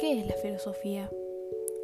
¿Qué 0.00 0.18
es 0.18 0.26
la 0.26 0.32
filosofía? 0.32 1.10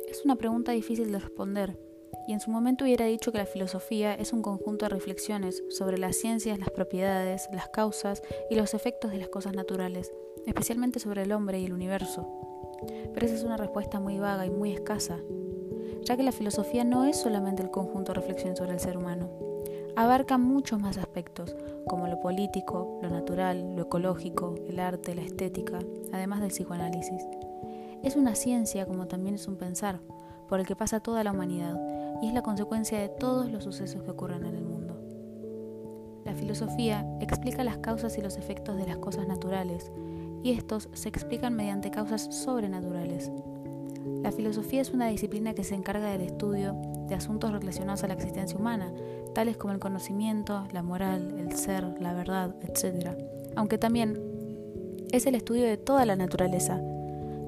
Es 0.08 0.24
una 0.24 0.36
pregunta 0.36 0.72
difícil 0.72 1.12
de 1.12 1.18
responder, 1.18 1.78
y 2.26 2.32
en 2.32 2.40
su 2.40 2.50
momento 2.50 2.86
hubiera 2.86 3.04
dicho 3.04 3.30
que 3.30 3.36
la 3.36 3.44
filosofía 3.44 4.14
es 4.14 4.32
un 4.32 4.40
conjunto 4.40 4.86
de 4.86 4.88
reflexiones 4.88 5.62
sobre 5.68 5.98
las 5.98 6.16
ciencias, 6.16 6.58
las 6.58 6.70
propiedades, 6.70 7.46
las 7.52 7.68
causas 7.68 8.22
y 8.48 8.54
los 8.54 8.72
efectos 8.72 9.10
de 9.10 9.18
las 9.18 9.28
cosas 9.28 9.52
naturales, 9.52 10.10
especialmente 10.46 10.98
sobre 10.98 11.24
el 11.24 11.32
hombre 11.32 11.60
y 11.60 11.66
el 11.66 11.74
universo. 11.74 12.26
Pero 13.12 13.26
esa 13.26 13.34
es 13.34 13.44
una 13.44 13.58
respuesta 13.58 14.00
muy 14.00 14.18
vaga 14.18 14.46
y 14.46 14.50
muy 14.50 14.72
escasa, 14.72 15.18
ya 16.06 16.16
que 16.16 16.22
la 16.22 16.32
filosofía 16.32 16.84
no 16.84 17.04
es 17.04 17.18
solamente 17.18 17.62
el 17.62 17.70
conjunto 17.70 18.14
de 18.14 18.20
reflexiones 18.20 18.56
sobre 18.56 18.72
el 18.72 18.80
ser 18.80 18.96
humano. 18.96 19.28
Abarca 19.94 20.38
muchos 20.38 20.80
más 20.80 20.96
aspectos, 20.96 21.54
como 21.86 22.06
lo 22.06 22.18
político, 22.20 22.98
lo 23.02 23.10
natural, 23.10 23.76
lo 23.76 23.82
ecológico, 23.82 24.54
el 24.66 24.80
arte, 24.80 25.14
la 25.14 25.22
estética, 25.22 25.80
además 26.12 26.40
del 26.40 26.50
psicoanálisis. 26.50 27.22
Es 28.06 28.14
una 28.14 28.36
ciencia 28.36 28.86
como 28.86 29.08
también 29.08 29.34
es 29.34 29.48
un 29.48 29.56
pensar, 29.56 29.98
por 30.48 30.60
el 30.60 30.66
que 30.66 30.76
pasa 30.76 31.00
toda 31.00 31.24
la 31.24 31.32
humanidad, 31.32 31.76
y 32.22 32.28
es 32.28 32.34
la 32.34 32.42
consecuencia 32.42 33.00
de 33.00 33.08
todos 33.08 33.50
los 33.50 33.64
sucesos 33.64 34.04
que 34.04 34.12
ocurren 34.12 34.46
en 34.46 34.54
el 34.54 34.64
mundo. 34.64 34.96
La 36.24 36.32
filosofía 36.32 37.04
explica 37.20 37.64
las 37.64 37.78
causas 37.78 38.16
y 38.16 38.22
los 38.22 38.36
efectos 38.36 38.76
de 38.76 38.86
las 38.86 38.98
cosas 38.98 39.26
naturales, 39.26 39.90
y 40.44 40.52
estos 40.52 40.88
se 40.92 41.08
explican 41.08 41.56
mediante 41.56 41.90
causas 41.90 42.32
sobrenaturales. 42.32 43.32
La 44.22 44.30
filosofía 44.30 44.82
es 44.82 44.92
una 44.92 45.08
disciplina 45.08 45.54
que 45.54 45.64
se 45.64 45.74
encarga 45.74 46.12
del 46.12 46.20
estudio 46.20 46.76
de 47.08 47.16
asuntos 47.16 47.50
relacionados 47.50 48.04
a 48.04 48.06
la 48.06 48.14
existencia 48.14 48.56
humana, 48.56 48.92
tales 49.34 49.56
como 49.56 49.72
el 49.72 49.80
conocimiento, 49.80 50.62
la 50.70 50.84
moral, 50.84 51.34
el 51.40 51.56
ser, 51.56 52.00
la 52.00 52.12
verdad, 52.12 52.54
etc. 52.62 53.18
Aunque 53.56 53.78
también 53.78 54.16
es 55.10 55.26
el 55.26 55.34
estudio 55.34 55.64
de 55.64 55.76
toda 55.76 56.06
la 56.06 56.14
naturaleza, 56.14 56.80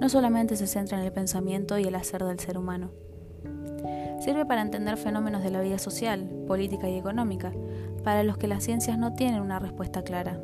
no 0.01 0.09
solamente 0.09 0.57
se 0.57 0.67
centra 0.67 0.99
en 0.99 1.05
el 1.05 1.13
pensamiento 1.13 1.79
y 1.79 1.85
el 1.85 1.95
hacer 1.95 2.25
del 2.25 2.39
ser 2.39 2.59
humano. 2.59 2.91
Sirve 4.21 4.45
para 4.45 4.63
entender 4.63 4.97
fenómenos 4.97 5.43
de 5.43 5.51
la 5.51 5.61
vida 5.61 5.79
social, 5.79 6.29
política 6.47 6.89
y 6.89 6.97
económica, 6.97 7.53
para 8.03 8.25
los 8.25 8.37
que 8.37 8.49
las 8.49 8.65
ciencias 8.65 8.99
no 8.99 9.15
tienen 9.15 9.41
una 9.41 9.59
respuesta 9.59 10.03
clara. 10.03 10.41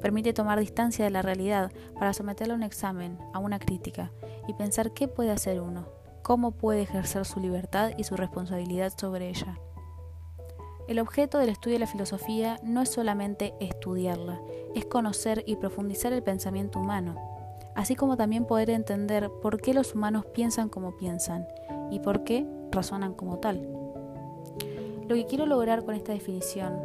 Permite 0.00 0.34
tomar 0.34 0.60
distancia 0.60 1.04
de 1.04 1.10
la 1.10 1.22
realidad 1.22 1.72
para 1.98 2.12
someterla 2.12 2.54
a 2.54 2.56
un 2.56 2.62
examen, 2.62 3.18
a 3.32 3.38
una 3.38 3.58
crítica, 3.58 4.12
y 4.46 4.52
pensar 4.52 4.92
qué 4.92 5.08
puede 5.08 5.30
hacer 5.30 5.60
uno, 5.60 5.88
cómo 6.22 6.52
puede 6.52 6.82
ejercer 6.82 7.24
su 7.24 7.40
libertad 7.40 7.92
y 7.96 8.04
su 8.04 8.16
responsabilidad 8.16 8.92
sobre 8.96 9.30
ella. 9.30 9.58
El 10.86 10.98
objeto 10.98 11.38
del 11.38 11.48
estudio 11.48 11.76
de 11.76 11.80
la 11.80 11.86
filosofía 11.86 12.60
no 12.62 12.82
es 12.82 12.90
solamente 12.90 13.54
estudiarla, 13.60 14.40
es 14.74 14.84
conocer 14.84 15.42
y 15.46 15.56
profundizar 15.56 16.12
el 16.12 16.22
pensamiento 16.22 16.78
humano, 16.78 17.33
así 17.74 17.96
como 17.96 18.16
también 18.16 18.46
poder 18.46 18.70
entender 18.70 19.30
por 19.42 19.60
qué 19.60 19.74
los 19.74 19.94
humanos 19.94 20.26
piensan 20.26 20.68
como 20.68 20.96
piensan 20.96 21.46
y 21.90 22.00
por 22.00 22.24
qué 22.24 22.46
razonan 22.70 23.14
como 23.14 23.38
tal. 23.38 23.68
Lo 25.08 25.14
que 25.14 25.26
quiero 25.26 25.46
lograr 25.46 25.84
con 25.84 25.94
esta 25.94 26.12
definición 26.12 26.80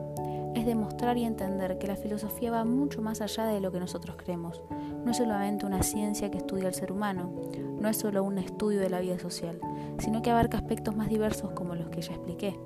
es 0.56 0.66
demostrar 0.66 1.18
y 1.18 1.24
entender 1.24 1.78
que 1.78 1.88
la 1.88 1.96
filosofía 1.96 2.52
va 2.52 2.66
mucho 2.66 3.02
más 3.02 3.22
allá 3.22 3.46
de 3.46 3.62
lo 3.62 3.72
que 3.72 3.80
nosotros 3.80 4.18
creemos. 4.18 4.62
No 5.06 5.12
es 5.12 5.18
solamente 5.18 5.66
una 5.66 5.84
ciencia 5.84 6.30
que 6.30 6.40
estudia 6.40 6.68
al 6.68 6.74
ser 6.74 6.92
humano, 6.92 7.32
no 7.80 7.88
es 7.88 7.98
solo 7.98 8.24
un 8.24 8.38
estudio 8.38 8.80
de 8.82 8.90
la 8.90 9.00
vida 9.00 9.20
social, 9.20 9.60
sino 10.00 10.22
que 10.22 10.32
abarca 10.32 10.58
aspectos 10.58 10.96
más 10.96 11.10
diversos 11.10 11.52
como 11.52 11.76
los 11.76 11.90
que 11.90 12.02
ya 12.02 12.14
expliqué. 12.14 12.60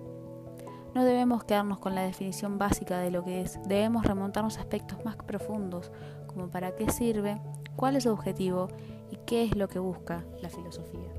No 0.96 1.04
debemos 1.04 1.44
quedarnos 1.44 1.80
con 1.80 1.96
la 1.96 2.02
definición 2.02 2.58
básica 2.58 3.00
de 3.00 3.12
lo 3.12 3.24
que 3.24 3.42
es, 3.42 3.60
debemos 3.68 4.06
remontarnos 4.06 4.58
a 4.58 4.62
aspectos 4.62 5.04
más 5.04 5.16
profundos, 5.16 5.92
como 6.28 6.50
para 6.50 6.76
qué 6.76 6.90
sirve, 6.90 7.42
cuál 7.76 7.96
es 7.96 8.04
su 8.04 8.12
objetivo 8.12 8.70
y 9.12 9.18
qué 9.26 9.44
es 9.44 9.56
lo 9.56 9.68
que 9.68 9.80
busca 9.80 10.24
la 10.42 10.50
filosofía. 10.50 11.10